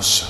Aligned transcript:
we 0.00 0.29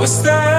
have, 0.00 0.08
we 0.08 0.49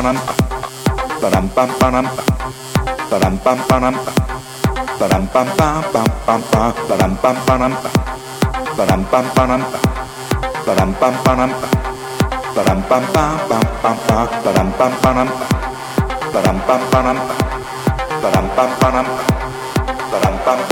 panam 0.00 0.16
panam 1.20 1.46
pam 1.52 1.68
panam 1.76 2.06
panam 3.10 3.34
pam 3.44 3.58
panam 3.68 3.94
panam 4.96 5.24
pam 5.28 5.48
pam 5.60 5.76
pam 5.92 6.08
pam 6.24 6.40
pam 6.50 6.72
panam 6.88 7.12
pam 7.20 7.36
panam 7.44 7.72
panam 8.80 9.00
pam 9.12 9.26
panam 9.36 9.60
panam 10.64 10.90
pam 11.00 11.14
panam 11.20 11.50
panam 12.56 12.80
pam 12.88 13.04
pam 13.12 13.32
pam 13.44 13.64
pam 13.82 13.96
pam 14.08 14.28
panam 14.40 14.68
pam 14.72 14.92
panam 15.04 15.28
panam 16.32 16.56
pam 16.64 16.80
panam 16.92 17.16
panam 18.24 18.46
pam 18.56 18.70
panam 18.80 19.06
panam 20.10 20.34
pam 20.48 20.69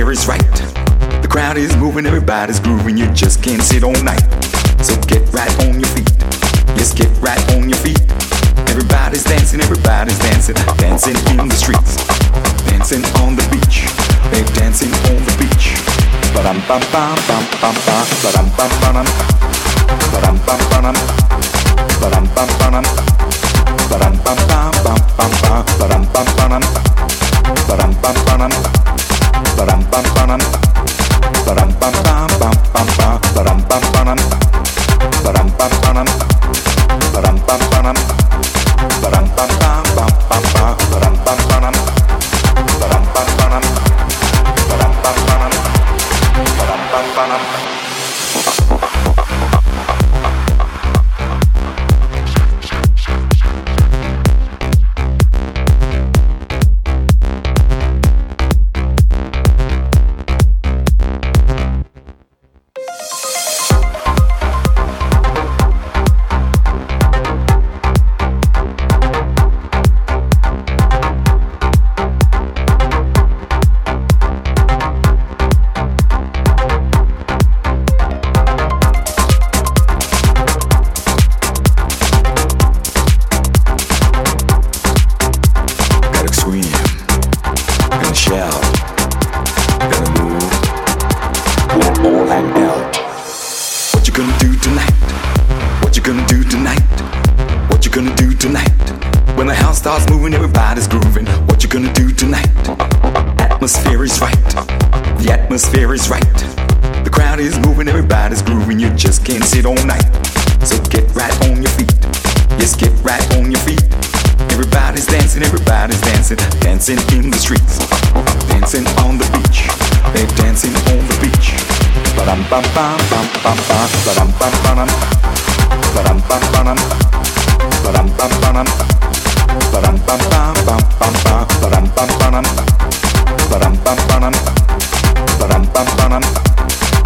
atmosphere 0.00 0.12
is 0.12 0.26
right. 0.26 1.22
The 1.22 1.28
crowd 1.28 1.56
is 1.56 1.76
moving, 1.76 2.06
everybody's 2.06 2.60
grooving, 2.60 2.96
you 2.96 3.06
just 3.12 3.42
can't 3.42 3.62
sit 3.62 3.82
all 3.84 4.00
night. 4.02 4.22
So 4.82 4.96
get 5.02 5.22
right 5.32 5.52
on 5.66 5.78
your 5.78 5.88
feet. 5.90 6.10
Yes, 6.76 6.94
get 6.94 7.10
right 7.20 7.40
on 7.54 7.68
your 7.68 7.78
feet. 7.78 8.00
Everybody's 8.68 9.24
dancing, 9.24 9.60
everybody's 9.60 10.18
dancing, 10.18 10.54
dancing 10.78 11.16
in 11.36 11.48
the 11.48 11.54
streets, 11.54 11.96
dancing 12.70 13.04
on 13.20 13.36
the 13.36 13.44
beach. 13.52 13.88
They're 14.30 14.48
dancing 14.56 14.92
on 15.12 15.20
the 15.24 15.34
beach. 15.36 15.76
Ba 16.32 16.42
dum 16.44 16.62
bum 16.68 16.80
bum 16.92 17.16
bum 17.28 17.44
bum 17.60 17.74
bum 17.84 18.06
ba 18.22 18.30
dum 18.32 18.48
bum 18.56 18.70
bum 18.80 19.06
ba 20.12 20.18
dum 20.24 20.36
bum 20.46 20.60
bum 20.70 20.96
ba 22.00 22.08
dum 22.10 22.26
bum 22.34 22.48
bum 22.58 22.99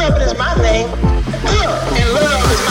Europe 0.00 0.22
is 0.22 0.38
my 0.38 0.54
thing. 0.54 0.86
Europe 0.88 1.76
uh, 1.76 1.96
and 1.98 2.14
love 2.14 2.52
is 2.52 2.64
my 2.64 2.69